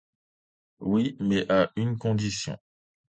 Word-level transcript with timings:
Oui, 0.79 1.15
mais 1.19 1.47
à 1.51 1.71
une 1.75 1.95
condition. 1.99 2.57